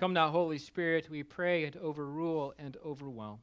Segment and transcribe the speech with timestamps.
[0.00, 3.40] Come now, Holy Spirit, we pray, and overrule and overwhelm.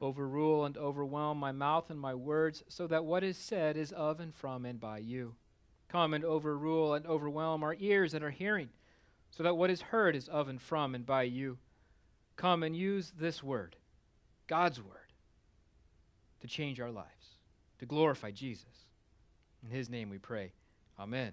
[0.00, 4.20] Overrule and overwhelm my mouth and my words, so that what is said is of
[4.20, 5.34] and from and by you.
[5.88, 8.68] Come and overrule and overwhelm our ears and our hearing,
[9.32, 11.58] so that what is heard is of and from and by you.
[12.36, 13.74] Come and use this word,
[14.46, 15.12] God's word,
[16.42, 17.38] to change our lives,
[17.80, 18.86] to glorify Jesus.
[19.64, 20.52] In his name we pray.
[20.96, 21.32] Amen.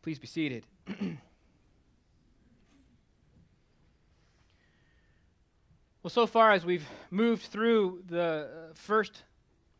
[0.00, 0.64] Please be seated.
[6.02, 9.22] well, so far as we've moved through the uh, first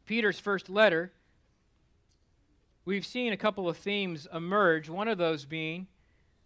[0.06, 1.12] Peter's first letter,
[2.84, 4.88] we've seen a couple of themes emerge.
[4.88, 5.88] One of those being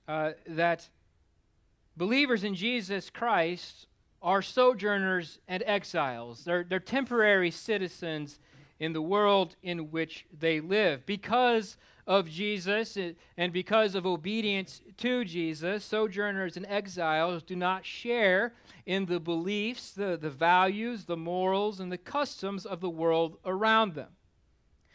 [0.08, 0.88] uh, that
[1.94, 3.86] believers in Jesus Christ
[4.22, 6.45] are sojourners and exiles.
[6.45, 8.38] They're, they're temporary citizens
[8.78, 11.06] in the world in which they live.
[11.06, 11.76] Because
[12.06, 18.54] of Jesus eh, and because of obedience to Jesus, sojourners and exiles do not share
[18.84, 23.95] in the beliefs, the, the values, the morals, and the customs of the world around
[23.95, 24.09] them.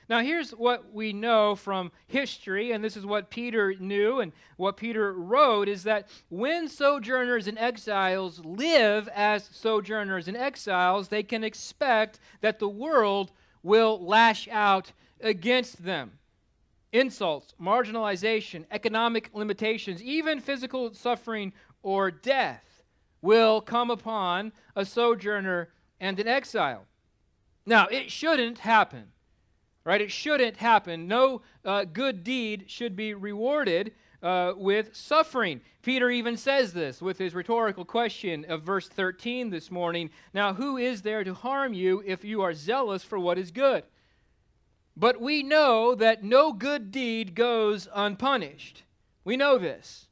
[0.09, 4.75] Now, here's what we know from history, and this is what Peter knew and what
[4.75, 11.45] Peter wrote is that when sojourners and exiles live as sojourners and exiles, they can
[11.45, 13.31] expect that the world
[13.63, 16.13] will lash out against them.
[16.91, 21.53] Insults, marginalization, economic limitations, even physical suffering
[21.83, 22.83] or death
[23.21, 26.85] will come upon a sojourner and an exile.
[27.65, 29.11] Now, it shouldn't happen,
[29.85, 30.01] right?
[30.01, 31.07] It shouldn't happen.
[31.07, 35.61] No uh, good deed should be rewarded uh, with suffering.
[35.81, 40.09] Peter even says this with his rhetorical question of verse 13 this morning.
[40.33, 43.83] Now, who is there to harm you if you are zealous for what is good?
[44.95, 48.83] But we know that no good deed goes unpunished.
[49.23, 50.07] We know this.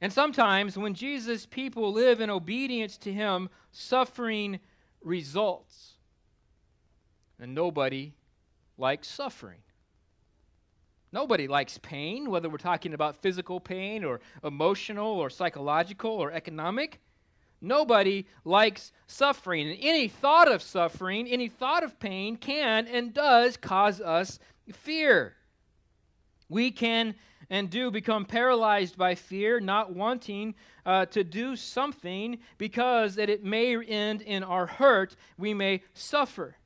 [0.00, 4.60] And sometimes when Jesus' people live in obedience to him, suffering
[5.00, 5.94] results.
[7.38, 8.12] And nobody
[8.76, 9.63] likes suffering.
[11.14, 17.00] Nobody likes pain, whether we're talking about physical pain or emotional or psychological or economic.
[17.60, 19.70] Nobody likes suffering.
[19.70, 24.40] And any thought of suffering, any thought of pain can and does cause us
[24.72, 25.36] fear.
[26.48, 27.14] We can
[27.48, 33.44] and do become paralyzed by fear, not wanting uh, to do something because that it
[33.44, 35.14] may end in our hurt.
[35.38, 36.56] We may suffer.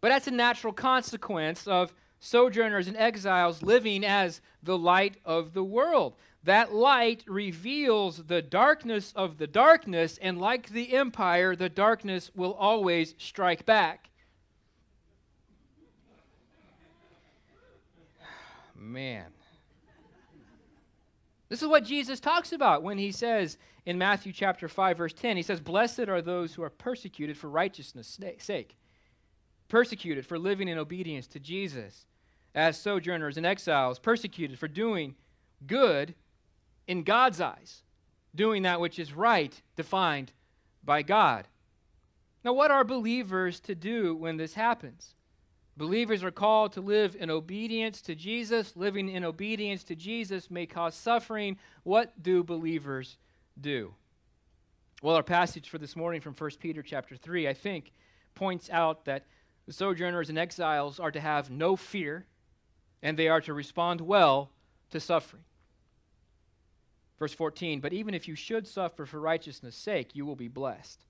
[0.00, 1.92] But that's a natural consequence of
[2.24, 6.14] sojourners and exiles living as the light of the world.
[6.44, 12.54] That light reveals the darkness of the darkness, and like the empire, the darkness will
[12.54, 14.08] always strike back.
[18.74, 19.26] Man.
[21.50, 25.36] This is what Jesus talks about when he says in Matthew chapter 5 verse 10
[25.36, 28.76] he says blessed are those who are persecuted for righteousness sake
[29.68, 32.06] persecuted for living in obedience to Jesus
[32.54, 35.14] as sojourners and exiles, persecuted for doing
[35.66, 36.14] good
[36.86, 37.82] in God's eyes,
[38.34, 40.32] doing that which is right, defined
[40.84, 41.48] by God.
[42.44, 45.14] Now, what are believers to do when this happens?
[45.76, 48.76] Believers are called to live in obedience to Jesus.
[48.76, 51.56] Living in obedience to Jesus may cause suffering.
[51.82, 53.16] What do believers
[53.60, 53.94] do?
[55.02, 57.92] Well, our passage for this morning from 1 Peter chapter 3, I think,
[58.34, 59.24] points out that
[59.66, 62.26] the sojourners and exiles are to have no fear
[63.04, 64.50] and they are to respond well
[64.90, 65.44] to suffering.
[67.18, 71.04] Verse 14, but even if you should suffer for righteousness' sake, you will be blessed.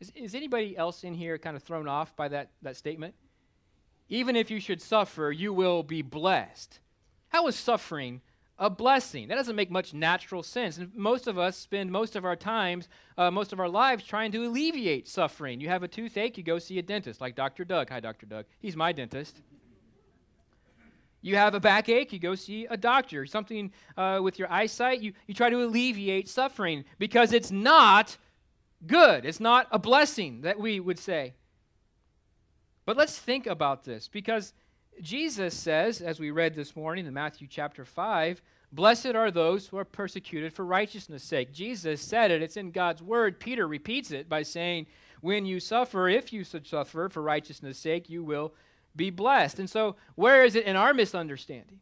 [0.00, 3.14] Is, is anybody else in here kind of thrown off by that, that statement?
[4.08, 6.80] Even if you should suffer, you will be blessed.
[7.28, 8.22] How is suffering
[8.58, 9.28] a blessing?
[9.28, 10.78] That doesn't make much natural sense.
[10.78, 12.88] And most of us spend most of our times,
[13.18, 15.60] uh, most of our lives trying to alleviate suffering.
[15.60, 17.66] You have a toothache, you go see a dentist, like Dr.
[17.66, 17.90] Doug.
[17.90, 18.24] Hi, Dr.
[18.24, 18.46] Doug.
[18.60, 19.42] He's my dentist.
[21.28, 23.26] You have a backache, you go see a doctor.
[23.26, 28.16] Something uh, with your eyesight, you, you try to alleviate suffering because it's not
[28.86, 29.26] good.
[29.26, 31.34] It's not a blessing, that we would say.
[32.86, 34.54] But let's think about this because
[35.02, 38.40] Jesus says, as we read this morning in Matthew chapter 5,
[38.72, 41.52] Blessed are those who are persecuted for righteousness' sake.
[41.52, 43.38] Jesus said it, it's in God's word.
[43.38, 44.86] Peter repeats it by saying,
[45.20, 48.54] When you suffer, if you suffer for righteousness' sake, you will
[48.98, 49.58] be blessed.
[49.58, 51.80] And so, where is it in our misunderstanding?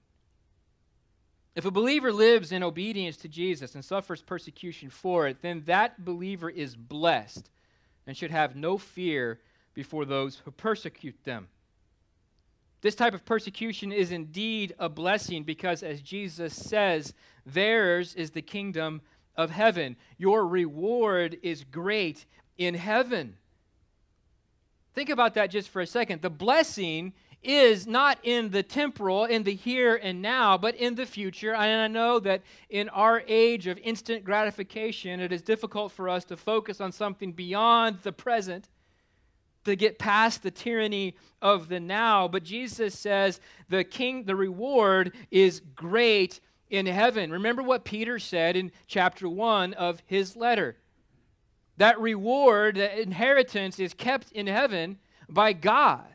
[1.57, 6.05] If a believer lives in obedience to Jesus and suffers persecution for it, then that
[6.05, 7.51] believer is blessed
[8.07, 9.41] and should have no fear
[9.75, 11.49] before those who persecute them.
[12.83, 17.15] This type of persecution is indeed a blessing because, as Jesus says,
[17.45, 19.01] theirs is the kingdom
[19.35, 19.97] of heaven.
[20.19, 22.27] Your reward is great
[22.59, 23.39] in heaven.
[24.97, 26.23] Think about that just for a second.
[26.23, 27.13] The blessing
[27.43, 31.55] is not in the temporal, in the here and now, but in the future.
[31.55, 32.41] And I know that
[32.71, 37.33] in our age of instant gratification, it is difficult for us to focus on something
[37.33, 38.71] beyond the present,
[39.67, 42.27] to get past the tyranny of the now.
[42.27, 43.39] But Jesus says
[43.69, 46.41] the king, the reward is great
[46.71, 47.31] in heaven.
[47.31, 50.79] Remember what Peter said in chapter 1 of his letter.
[51.77, 56.07] That reward, that inheritance is kept in heaven by God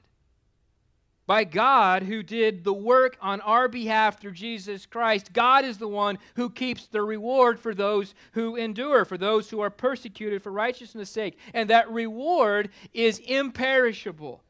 [1.32, 5.32] by God who did the work on our behalf through Jesus Christ.
[5.32, 9.62] God is the one who keeps the reward for those who endure, for those who
[9.62, 11.38] are persecuted for righteousness' sake.
[11.54, 14.44] And that reward is imperishable,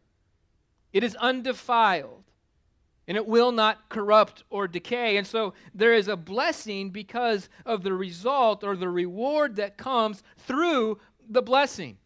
[0.92, 2.24] it is undefiled,
[3.08, 5.18] and it will not corrupt or decay.
[5.18, 10.24] And so there is a blessing because of the result or the reward that comes
[10.38, 11.00] through
[11.30, 11.98] the blessing.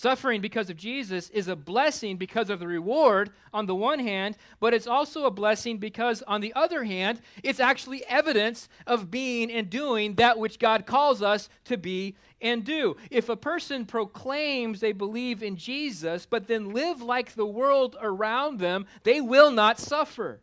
[0.00, 4.38] Suffering because of Jesus is a blessing because of the reward on the one hand,
[4.58, 9.52] but it's also a blessing because, on the other hand, it's actually evidence of being
[9.52, 12.96] and doing that which God calls us to be and do.
[13.10, 18.58] If a person proclaims they believe in Jesus, but then live like the world around
[18.58, 20.40] them, they will not suffer.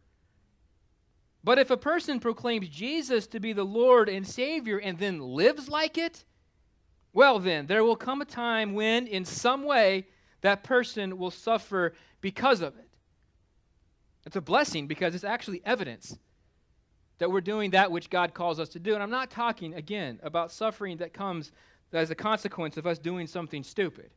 [1.43, 5.67] But if a person proclaims Jesus to be the Lord and Savior and then lives
[5.67, 6.25] like it,
[7.17, 10.05] well, then, there will come a time when, in some way,
[10.41, 12.87] that person will suffer because of it.
[14.27, 16.15] It's a blessing because it's actually evidence
[17.17, 18.93] that we're doing that which God calls us to do.
[18.93, 21.51] And I'm not talking, again, about suffering that comes
[21.91, 24.11] as a consequence of us doing something stupid.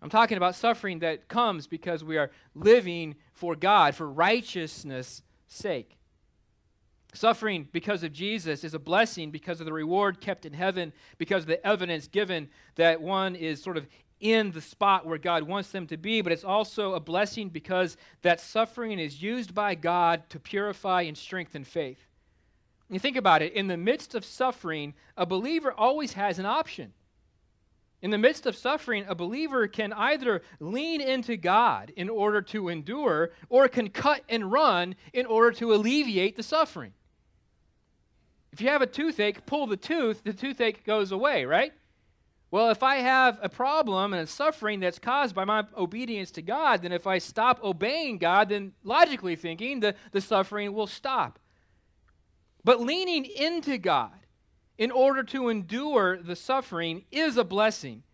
[0.00, 5.97] I'm talking about suffering that comes because we are living for God, for righteousness' sake.
[7.14, 11.44] Suffering because of Jesus is a blessing because of the reward kept in heaven, because
[11.44, 13.86] of the evidence given that one is sort of
[14.20, 17.96] in the spot where God wants them to be, but it's also a blessing because
[18.22, 22.00] that suffering is used by God to purify and strengthen faith.
[22.90, 26.92] You think about it, in the midst of suffering, a believer always has an option.
[28.00, 32.68] In the midst of suffering, a believer can either lean into God in order to
[32.68, 36.92] endure or can cut and run in order to alleviate the suffering.
[38.52, 41.72] If you have a toothache, pull the tooth, the toothache goes away, right?
[42.50, 46.42] Well, if I have a problem and a suffering that's caused by my obedience to
[46.42, 51.38] God, then if I stop obeying God, then logically thinking, the, the suffering will stop.
[52.64, 54.18] But leaning into God
[54.78, 58.04] in order to endure the suffering is a blessing,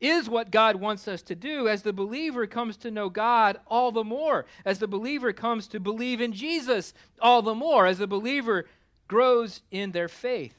[0.00, 3.92] is what God wants us to do as the believer comes to know God all
[3.92, 8.06] the more, as the believer comes to believe in Jesus all the more, as the
[8.06, 8.66] believer
[9.06, 10.56] grows in their faith.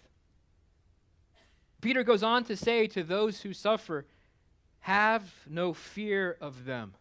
[1.81, 4.05] Peter goes on to say to those who suffer,
[4.81, 6.93] Have no fear of them,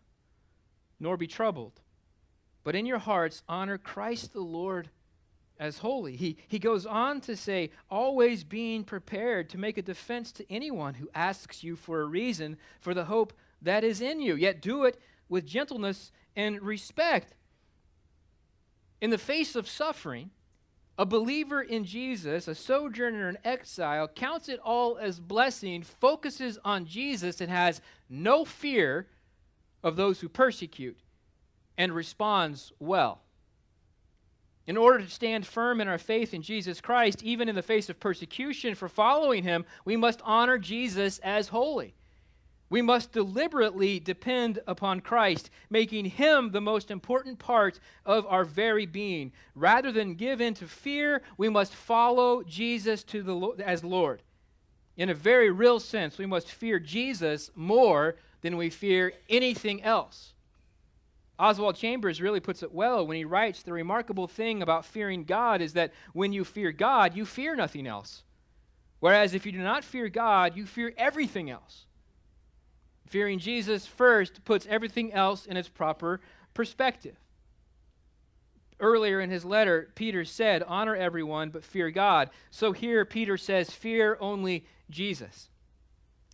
[0.98, 1.80] nor be troubled,
[2.64, 4.88] but in your hearts honor Christ the Lord
[5.60, 6.16] as holy.
[6.16, 10.94] He, he goes on to say, always being prepared to make a defense to anyone
[10.94, 14.84] who asks you for a reason for the hope that is in you, yet do
[14.84, 14.98] it
[15.28, 17.34] with gentleness and respect.
[19.02, 20.30] In the face of suffering,
[20.98, 26.86] a believer in Jesus, a sojourner in exile, counts it all as blessing, focuses on
[26.86, 29.06] Jesus, and has no fear
[29.82, 30.98] of those who persecute,
[31.76, 33.20] and responds well.
[34.66, 37.88] In order to stand firm in our faith in Jesus Christ, even in the face
[37.88, 41.94] of persecution for following him, we must honor Jesus as holy.
[42.68, 48.86] We must deliberately depend upon Christ, making him the most important part of our very
[48.86, 49.32] being.
[49.56, 54.22] Rather than give in to fear, we must follow Jesus to the, as Lord.
[54.96, 60.34] In a very real sense, we must fear Jesus more than we fear anything else.
[61.40, 65.62] Oswald Chambers really puts it well when he writes the remarkable thing about fearing God
[65.62, 68.24] is that when you fear God, you fear nothing else.
[69.00, 71.86] Whereas if you do not fear God, you fear everything else.
[73.06, 76.20] Fearing Jesus first puts everything else in its proper
[76.52, 77.16] perspective.
[78.78, 82.28] Earlier in his letter, Peter said, Honor everyone, but fear God.
[82.50, 85.48] So here, Peter says, Fear only Jesus.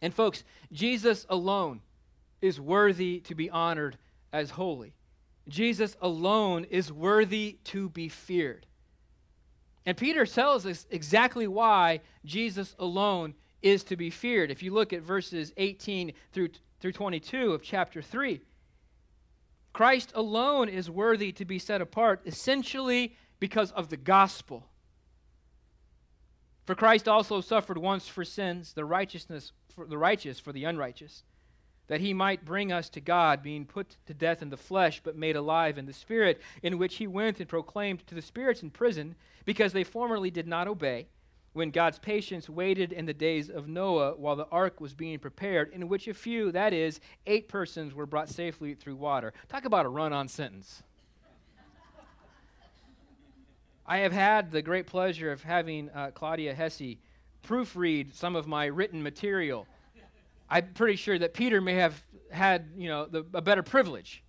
[0.03, 1.81] And folks, Jesus alone
[2.43, 3.97] is worthy to be honored
[4.33, 4.95] as holy.
[5.49, 8.67] Jesus alone is worthy to be feared.
[9.85, 14.51] And Peter tells us exactly why Jesus alone is to be feared.
[14.51, 16.49] If you look at verses 18 through
[16.81, 18.41] through 22 of chapter 3.
[19.73, 24.69] Christ alone is worthy to be set apart, essentially because of the gospel.
[26.65, 31.23] For Christ also suffered once for sins, the righteousness for the righteous for the unrighteous,
[31.89, 35.17] that he might bring us to God, being put to death in the flesh, but
[35.17, 38.71] made alive in the spirit, in which he went and proclaimed to the spirits in
[38.71, 39.15] prison,
[39.45, 41.07] because they formerly did not obey,
[41.53, 45.73] when God's patience waited in the days of Noah while the ark was being prepared,
[45.73, 49.33] in which a few, that is, eight persons, were brought safely through water.
[49.49, 50.83] Talk about a run on sentence.
[53.87, 56.97] I have had the great pleasure of having uh, Claudia Hesse
[57.47, 59.67] proofread some of my written material.
[60.49, 64.23] I'm pretty sure that Peter may have had, you know, the, a better privilege.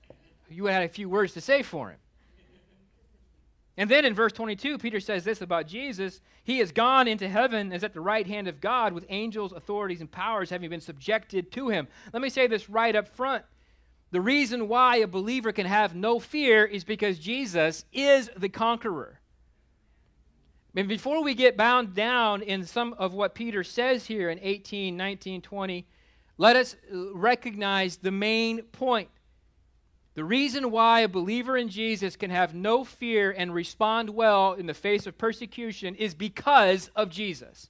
[0.50, 1.97] You had a few words to say for him.
[3.79, 7.71] And then in verse 22, Peter says this about Jesus He has gone into heaven,
[7.71, 11.51] is at the right hand of God, with angels, authorities, and powers having been subjected
[11.51, 11.88] to him.
[12.12, 13.45] Let me say this right up front.
[14.09, 19.19] The reason why a believer can have no fear is because Jesus is the conqueror.
[20.75, 24.95] And before we get bound down in some of what Peter says here in 18,
[24.95, 25.88] 19, 20,
[26.38, 29.10] let us uh, recognize the main point.
[30.13, 34.65] The reason why a believer in Jesus can have no fear and respond well in
[34.65, 37.70] the face of persecution is because of Jesus.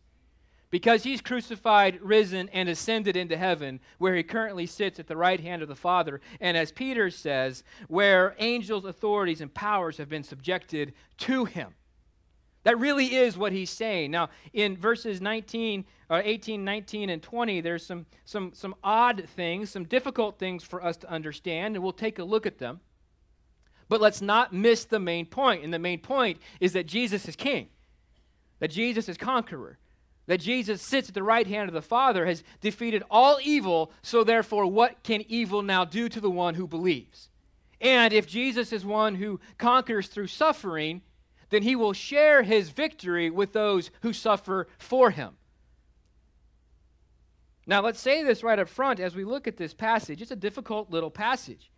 [0.70, 5.40] Because he's crucified, risen, and ascended into heaven, where he currently sits at the right
[5.40, 6.22] hand of the Father.
[6.40, 11.76] And as Peter says, where angels, authorities, and powers have been subjected to him.
[12.68, 14.12] That really is what he's saying.
[14.12, 19.70] Now, in verses 19, uh, 18, 19, and 20, there's some, some, some odd things,
[19.70, 22.82] some difficult things for us to understand, and we'll take a look at them.
[23.88, 25.64] But let's not miss the main point.
[25.64, 27.70] And the main point is that Jesus is king,
[28.60, 29.78] that Jesus is conqueror,
[30.26, 34.26] that Jesus sits at the right hand of the Father, has defeated all evil, so
[34.26, 37.30] therefore, what can evil now do to the one who believes?
[37.80, 41.02] And if Jesus is one who conquers through suffering,
[41.50, 45.38] then he will share his victory with those who suffer for him.
[47.66, 50.22] Now, let's say this right up front as we look at this passage.
[50.22, 51.70] It's a difficult little passage.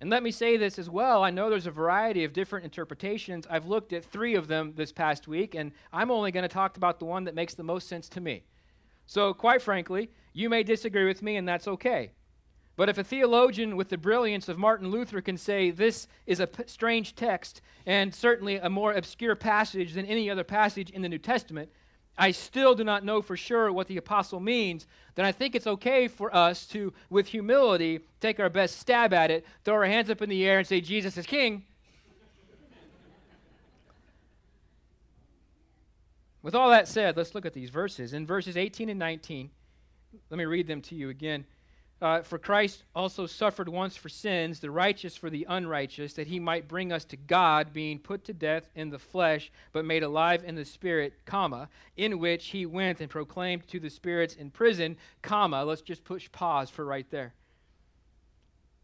[0.00, 1.22] And let me say this as well.
[1.22, 3.46] I know there's a variety of different interpretations.
[3.50, 6.76] I've looked at three of them this past week, and I'm only going to talk
[6.76, 8.44] about the one that makes the most sense to me.
[9.04, 12.12] So, quite frankly, you may disagree with me, and that's okay.
[12.80, 16.46] But if a theologian with the brilliance of Martin Luther can say this is a
[16.46, 21.08] p- strange text and certainly a more obscure passage than any other passage in the
[21.10, 21.68] New Testament,
[22.16, 25.66] I still do not know for sure what the apostle means, then I think it's
[25.66, 30.08] okay for us to, with humility, take our best stab at it, throw our hands
[30.08, 31.64] up in the air, and say, Jesus is king.
[36.40, 38.14] with all that said, let's look at these verses.
[38.14, 39.50] In verses 18 and 19,
[40.30, 41.44] let me read them to you again.
[42.02, 46.38] Uh, for Christ also suffered once for sins, the righteous for the unrighteous, that he
[46.38, 50.42] might bring us to God, being put to death in the flesh, but made alive
[50.42, 54.96] in the spirit, comma, in which he went and proclaimed to the spirits in prison,
[55.20, 55.62] comma.
[55.62, 57.34] Let's just push pause for right there.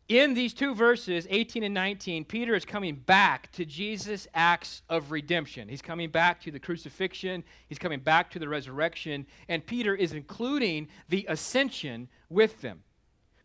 [0.08, 5.10] In these two verses, 18 and 19, Peter is coming back to Jesus' acts of
[5.10, 5.68] redemption.
[5.68, 10.12] He's coming back to the crucifixion, he's coming back to the resurrection, and Peter is
[10.12, 12.82] including the ascension with them.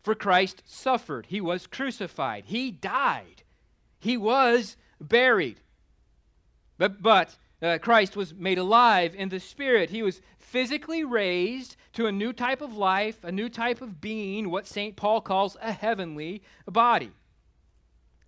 [0.02, 1.26] For Christ suffered.
[1.26, 2.44] He was crucified.
[2.46, 3.42] He died.
[4.00, 5.60] He was buried.
[6.76, 9.90] But, but uh, Christ was made alive in the Spirit.
[9.90, 14.50] He was physically raised to a new type of life, a new type of being,
[14.50, 14.96] what St.
[14.96, 17.12] Paul calls a heavenly body.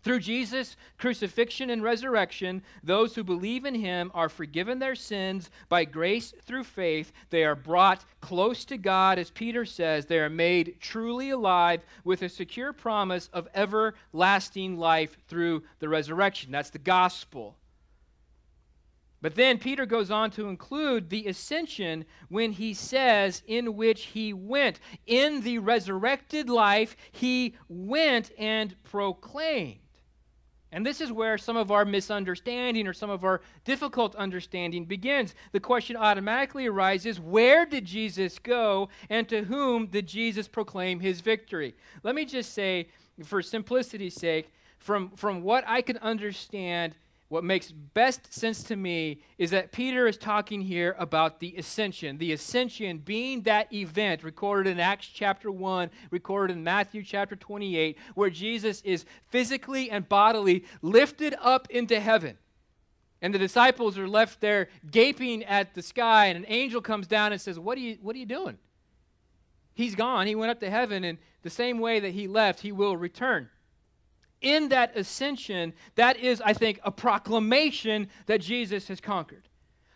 [0.04, 5.86] Through Jesus' crucifixion and resurrection, those who believe in him are forgiven their sins by
[5.86, 7.10] grace through faith.
[7.30, 10.04] They are brought close to God, as Peter says.
[10.04, 16.52] They are made truly alive with a secure promise of everlasting life through the resurrection.
[16.52, 17.56] That's the gospel.
[19.22, 24.34] But then Peter goes on to include the ascension when he says, in which he
[24.34, 24.80] went.
[25.06, 29.78] In the resurrected life, he went and proclaimed.
[30.74, 35.36] And this is where some of our misunderstanding or some of our difficult understanding begins.
[35.52, 41.20] The question automatically arises where did Jesus go and to whom did Jesus proclaim his
[41.20, 41.76] victory?
[42.02, 42.88] Let me just say,
[43.22, 46.96] for simplicity's sake, from, from what I can understand,
[47.28, 52.18] what makes best sense to me is that Peter is talking here about the ascension.
[52.18, 57.96] The ascension being that event recorded in Acts chapter 1, recorded in Matthew chapter 28,
[58.14, 62.36] where Jesus is physically and bodily lifted up into heaven.
[63.22, 67.32] And the disciples are left there gaping at the sky, and an angel comes down
[67.32, 68.58] and says, What are you, what are you doing?
[69.72, 70.26] He's gone.
[70.26, 73.48] He went up to heaven, and the same way that he left, he will return
[74.40, 79.48] in that ascension, that is, I think, a proclamation that Jesus has conquered.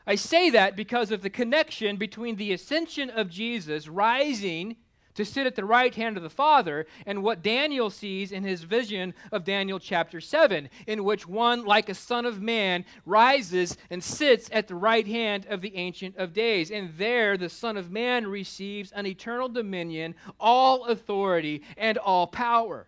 [0.07, 4.77] I say that because of the connection between the ascension of Jesus rising
[5.19, 8.63] to sit at the right hand of the Father, and what Daniel sees in his
[8.63, 14.03] vision of Daniel chapter 7, in which one, like a son of man, rises and
[14.03, 16.71] sits at the right hand of the Ancient of Days.
[16.71, 22.87] And there the Son of Man receives an eternal dominion, all authority, and all power.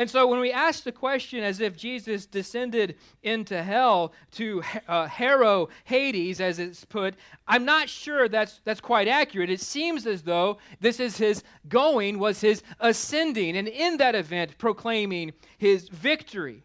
[0.00, 5.06] And so when we ask the question as if Jesus descended into hell to uh,
[5.06, 7.16] harrow Hades, as it's put,
[7.46, 9.50] I'm not sure that's, that's quite accurate.
[9.50, 14.56] It seems as though this is his going, was his ascending, and in that event,
[14.56, 16.64] proclaiming his victory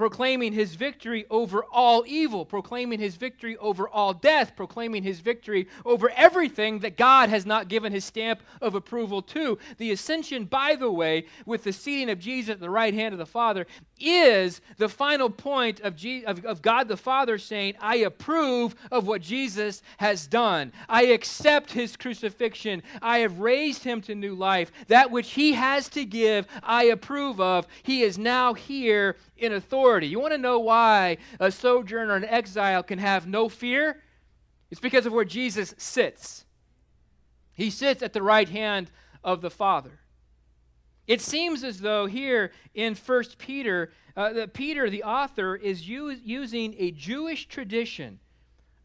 [0.00, 5.68] proclaiming his victory over all evil, proclaiming his victory over all death, proclaiming his victory
[5.84, 9.58] over everything that God has not given his stamp of approval to.
[9.76, 13.18] The ascension, by the way, with the seating of Jesus at the right hand of
[13.18, 13.66] the Father,
[13.98, 19.06] is the final point of, Je- of, of God the Father saying, I approve of
[19.06, 20.72] what Jesus has done.
[20.88, 22.82] I accept his crucifixion.
[23.02, 24.72] I have raised him to new life.
[24.88, 27.66] That which he has to give, I approve of.
[27.82, 29.89] He is now here in authority.
[29.98, 34.02] You want to know why a sojourner an exile can have no fear?
[34.70, 36.44] It's because of where Jesus sits.
[37.52, 38.90] He sits at the right hand
[39.24, 40.00] of the Father.
[41.06, 46.74] It seems as though here in 1 Peter, uh, that Peter, the author, is using
[46.78, 48.20] a Jewish tradition,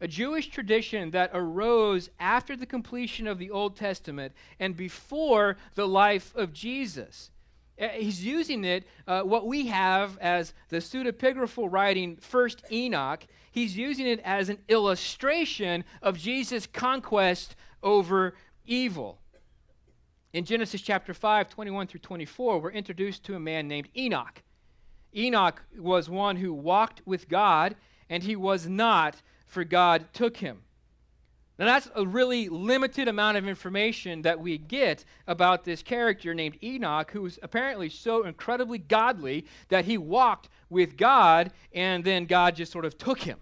[0.00, 5.86] a Jewish tradition that arose after the completion of the Old Testament and before the
[5.86, 7.30] life of Jesus.
[7.80, 13.76] Uh, he's using it, uh, what we have as the pseudepigraphal writing First Enoch, he's
[13.76, 19.18] using it as an illustration of Jesus' conquest over evil.
[20.32, 24.42] In Genesis chapter 5, 21 through 24, we're introduced to a man named Enoch.
[25.14, 27.76] Enoch was one who walked with God,
[28.10, 29.16] and he was not,
[29.46, 30.62] for God took him.
[31.58, 36.58] Now, that's a really limited amount of information that we get about this character named
[36.62, 42.56] Enoch, who was apparently so incredibly godly that he walked with God and then God
[42.56, 43.38] just sort of took him.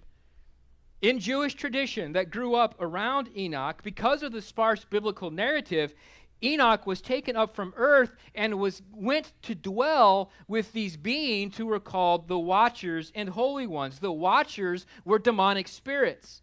[1.03, 5.93] In Jewish tradition that grew up around Enoch, because of the sparse biblical narrative,
[6.41, 11.67] Enoch was taken up from earth and was went to dwell with these beings who
[11.67, 13.99] were called the watchers and holy ones.
[13.99, 16.43] The watchers were demonic spirits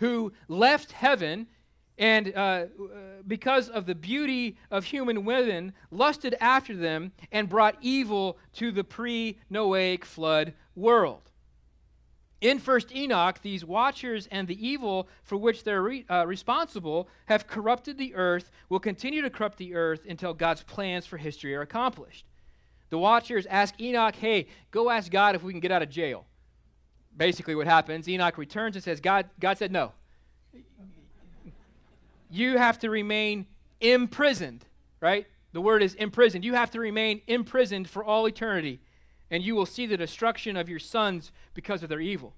[0.00, 1.46] who left heaven
[1.98, 2.64] and uh,
[3.26, 8.82] because of the beauty of human women, lusted after them and brought evil to the
[8.82, 11.30] pre Noahic flood world.
[12.40, 17.46] In First Enoch, these watchers and the evil for which they're re, uh, responsible have
[17.46, 21.60] corrupted the earth, will continue to corrupt the earth until God's plans for history are
[21.60, 22.24] accomplished.
[22.88, 26.24] The watchers ask Enoch, hey, go ask God if we can get out of jail
[27.20, 28.08] basically what happens.
[28.08, 29.92] Enoch returns and says, God, God said no.
[32.30, 33.44] You have to remain
[33.78, 34.64] imprisoned,
[35.02, 35.26] right?
[35.52, 36.46] The word is imprisoned.
[36.46, 38.80] You have to remain imprisoned for all eternity,
[39.30, 42.32] and you will see the destruction of your sons because of their evil.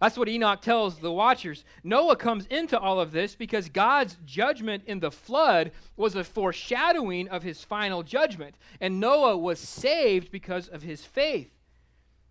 [0.00, 1.64] That's what Enoch tells the watchers.
[1.84, 7.28] Noah comes into all of this because God's judgment in the flood was a foreshadowing
[7.28, 11.52] of his final judgment, and Noah was saved because of his faith.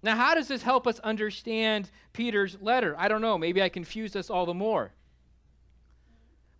[0.04, 2.96] Now, how does this help us understand Peter's letter?
[2.98, 3.38] I don't know.
[3.38, 4.94] Maybe I confused us all the more.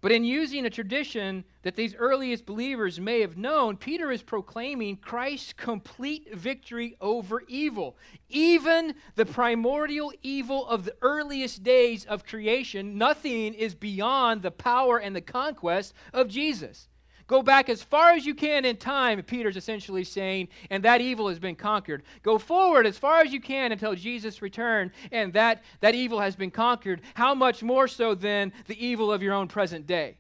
[0.02, 4.98] But in using a tradition that these earliest believers may have known, Peter is proclaiming
[4.98, 7.98] Christ's complete victory over evil.
[8.28, 14.98] Even the primordial evil of the earliest days of creation, nothing is beyond the power
[14.98, 16.88] and the conquest of Jesus.
[17.32, 21.30] Go back as far as you can in time, Peter's essentially saying, and that evil
[21.30, 22.04] has been conquered.
[22.24, 26.36] Go forward as far as you can until Jesus return, and that, that evil has
[26.36, 27.00] been conquered.
[27.14, 30.18] How much more so than the evil of your own present day?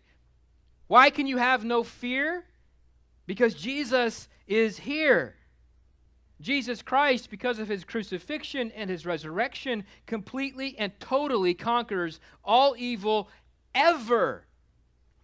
[0.88, 2.46] Why can you have no fear?
[3.28, 5.36] Because Jesus is here.
[6.40, 13.28] Jesus Christ, because of his crucifixion and his resurrection, completely and totally conquers all evil
[13.76, 14.46] ever.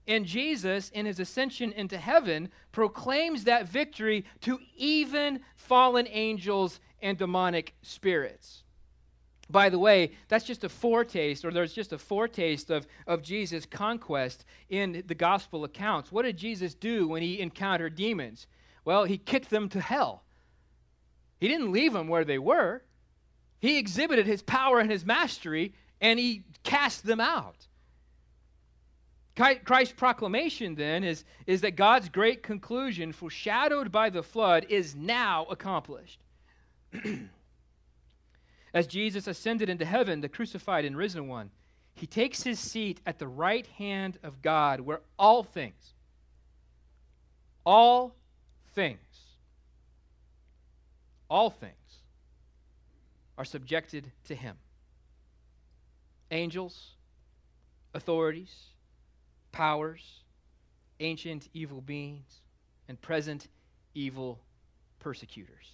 [0.07, 7.17] And Jesus, in his ascension into heaven, proclaims that victory to even fallen angels and
[7.17, 8.63] demonic spirits.
[9.49, 13.65] By the way, that's just a foretaste, or there's just a foretaste of, of Jesus'
[13.65, 16.11] conquest in the gospel accounts.
[16.11, 18.47] What did Jesus do when he encountered demons?
[18.83, 20.23] Well, he kicked them to hell.
[21.39, 22.83] He didn't leave them where they were,
[23.59, 27.66] he exhibited his power and his mastery, and he cast them out.
[29.37, 35.45] Christ's proclamation then is, is that God's great conclusion, foreshadowed by the flood, is now
[35.45, 36.19] accomplished.
[38.73, 41.51] As Jesus ascended into heaven, the crucified and risen one,
[41.93, 45.93] he takes his seat at the right hand of God, where all things,
[47.63, 48.15] all
[48.73, 48.99] things,
[51.29, 51.73] all things
[53.37, 54.57] are subjected to him.
[56.31, 56.95] Angels,
[57.93, 58.53] authorities,
[59.57, 60.21] powers,
[60.99, 62.41] ancient evil beings,
[62.87, 63.47] and present
[63.95, 64.39] evil
[64.99, 65.71] persecutors.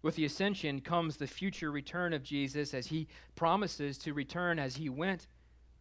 [0.00, 4.76] With the ascension comes the future return of Jesus as he promises to return as
[4.76, 5.26] he went,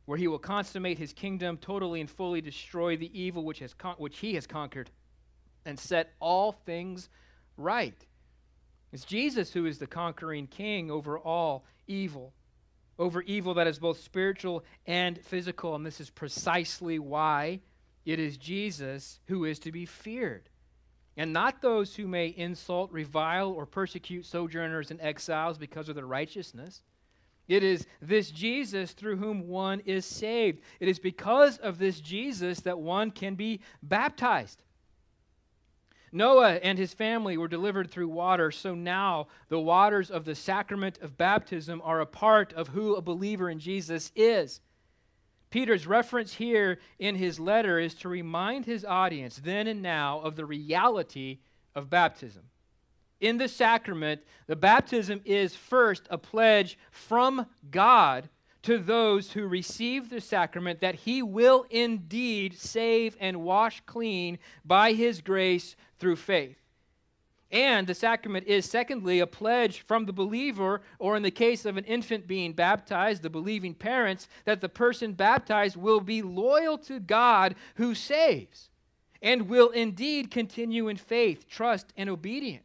[0.03, 3.95] where he will consummate his kingdom, totally and fully destroy the evil which, has con-
[3.97, 4.91] which he has conquered,
[5.65, 7.07] and set all things
[7.55, 8.05] right.
[8.91, 12.33] It's Jesus who is the conquering king over all evil,
[12.97, 15.75] over evil that is both spiritual and physical.
[15.75, 17.61] And this is precisely why
[18.05, 20.49] it is Jesus who is to be feared
[21.17, 26.05] and not those who may insult, revile, or persecute sojourners and exiles because of their
[26.05, 26.81] righteousness.
[27.47, 30.61] It is this Jesus through whom one is saved.
[30.79, 34.61] It is because of this Jesus that one can be baptized.
[36.11, 40.99] Noah and his family were delivered through water, so now the waters of the sacrament
[41.01, 44.61] of baptism are a part of who a believer in Jesus is.
[45.49, 50.35] Peter's reference here in his letter is to remind his audience then and now of
[50.35, 51.39] the reality
[51.73, 52.43] of baptism.
[53.21, 58.29] In the sacrament, the baptism is first a pledge from God
[58.65, 64.93] to those who receive the sacrament that he will indeed save and wash clean by
[64.93, 66.57] his grace through faith.
[67.51, 71.77] And the sacrament is, secondly, a pledge from the believer, or in the case of
[71.77, 76.99] an infant being baptized, the believing parents, that the person baptized will be loyal to
[76.99, 78.71] God who saves
[79.21, 82.64] and will indeed continue in faith, trust, and obedience.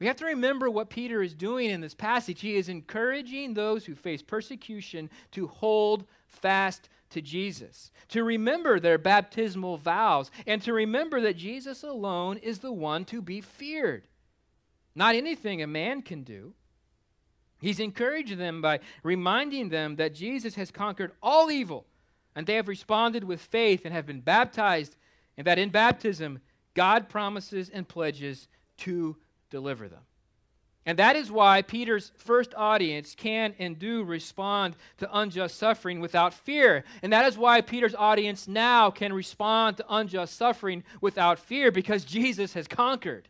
[0.00, 2.40] We have to remember what Peter is doing in this passage.
[2.40, 8.98] He is encouraging those who face persecution to hold fast to Jesus, to remember their
[8.98, 14.08] baptismal vows, and to remember that Jesus alone is the one to be feared.
[14.96, 16.54] Not anything a man can do.
[17.60, 21.86] He's encouraging them by reminding them that Jesus has conquered all evil,
[22.34, 24.96] and they have responded with faith and have been baptized,
[25.36, 26.40] and that in baptism,
[26.74, 29.16] God promises and pledges to
[29.54, 30.00] deliver them.
[30.84, 36.34] And that is why Peter's first audience can and do respond to unjust suffering without
[36.34, 36.84] fear.
[37.02, 42.04] And that is why Peter's audience now can respond to unjust suffering without fear because
[42.04, 43.28] Jesus has conquered.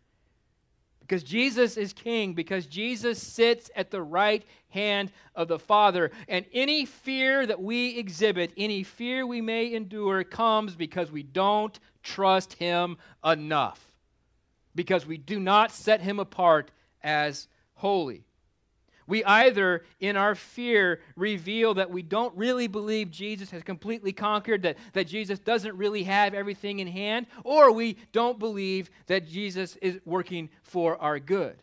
[1.01, 6.11] Because Jesus is king, because Jesus sits at the right hand of the Father.
[6.27, 11.79] And any fear that we exhibit, any fear we may endure, comes because we don't
[12.03, 13.94] trust him enough.
[14.75, 16.71] Because we do not set him apart
[17.03, 18.25] as holy.
[19.07, 24.63] We either, in our fear, reveal that we don't really believe Jesus has completely conquered,
[24.63, 29.77] that, that Jesus doesn't really have everything in hand, or we don't believe that Jesus
[29.77, 31.57] is working for our good.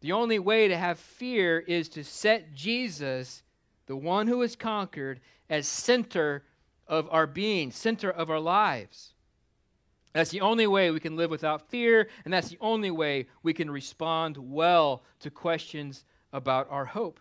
[0.00, 3.42] The only way to have fear is to set Jesus,
[3.86, 6.42] the one who has conquered, as center
[6.88, 9.14] of our being, center of our lives.
[10.16, 13.52] That's the only way we can live without fear, and that's the only way we
[13.52, 17.20] can respond well to questions about our hope.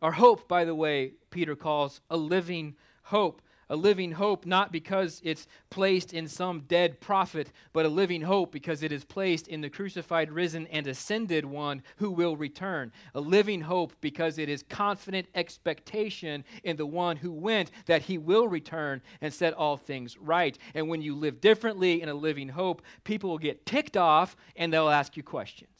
[0.00, 3.42] Our hope, by the way, Peter calls a living hope
[3.72, 8.52] a living hope not because it's placed in some dead prophet, but a living hope
[8.52, 12.92] because it is placed in the crucified, risen, and ascended one who will return.
[13.14, 18.18] A living hope because it is confident expectation in the one who went that he
[18.18, 20.58] will return and set all things right.
[20.74, 24.70] And when you live differently in a living hope, people will get ticked off and
[24.70, 25.70] they'll ask you questions.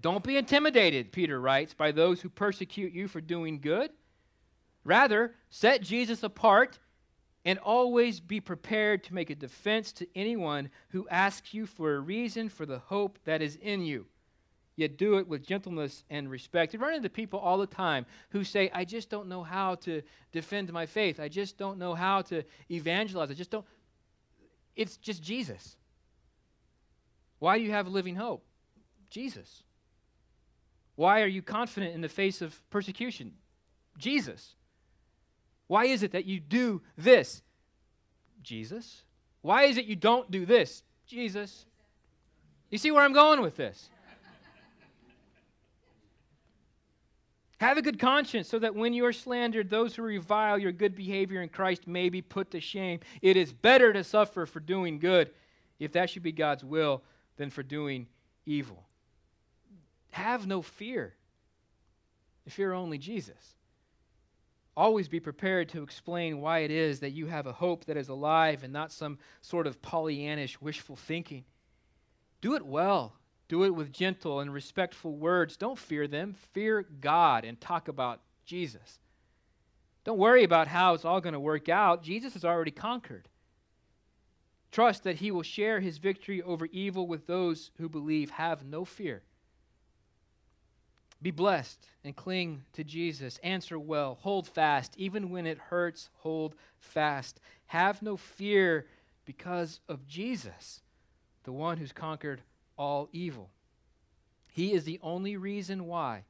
[0.00, 3.90] Don't be intimidated, Peter writes, by those who persecute you for doing good
[4.84, 6.78] Rather, set Jesus apart
[7.44, 12.00] and always be prepared to make a defense to anyone who asks you for a
[12.00, 14.06] reason for the hope that is in you.
[14.76, 16.72] Yet do it with gentleness and respect.
[16.72, 20.02] You run into people all the time who say, I just don't know how to
[20.32, 21.20] defend my faith.
[21.20, 23.30] I just don't know how to evangelize.
[23.30, 23.66] I just don't.
[24.76, 25.76] It's just Jesus.
[27.40, 28.44] Why do you have a living hope?
[29.10, 29.62] Jesus.
[30.94, 33.32] Why are you confident in the face of persecution?
[33.98, 34.54] Jesus.
[35.70, 37.42] Why is it that you do this?
[38.42, 39.02] Jesus.
[39.40, 40.82] Why is it you don't do this?
[41.06, 41.64] Jesus.
[42.70, 43.88] You see where I'm going with this?
[47.60, 50.96] Have a good conscience so that when you are slandered, those who revile your good
[50.96, 52.98] behavior in Christ may be put to shame.
[53.22, 55.30] It is better to suffer for doing good,
[55.78, 57.00] if that should be God's will,
[57.36, 58.08] than for doing
[58.44, 58.82] evil.
[60.10, 61.14] Have no fear.
[62.48, 63.54] fear only Jesus.
[64.76, 68.08] Always be prepared to explain why it is that you have a hope that is
[68.08, 71.44] alive and not some sort of Pollyannish wishful thinking.
[72.40, 73.14] Do it well.
[73.48, 75.56] Do it with gentle and respectful words.
[75.56, 76.34] Don't fear them.
[76.52, 79.00] Fear God and talk about Jesus.
[80.04, 82.02] Don't worry about how it's all going to work out.
[82.02, 83.28] Jesus has already conquered.
[84.70, 88.30] Trust that he will share his victory over evil with those who believe.
[88.30, 89.22] Have no fear.
[91.22, 93.38] Be blessed and cling to Jesus.
[93.42, 94.18] Answer well.
[94.22, 94.94] Hold fast.
[94.96, 97.40] Even when it hurts, hold fast.
[97.66, 98.86] Have no fear
[99.26, 100.80] because of Jesus,
[101.44, 102.40] the one who's conquered
[102.76, 103.50] all evil.
[104.52, 106.24] He is the only reason why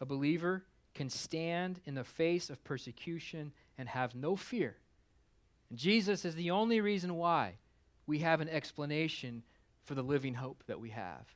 [0.00, 4.76] a believer can stand in the face of persecution and have no fear.
[5.68, 7.54] And Jesus is the only reason why
[8.06, 9.42] we have an explanation
[9.84, 11.26] for the living hope that we have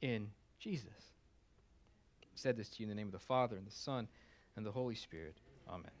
[0.00, 1.12] in Jesus.
[2.38, 4.06] Said this to you in the name of the Father, and the Son,
[4.54, 5.34] and the Holy Spirit.
[5.68, 5.97] Amen.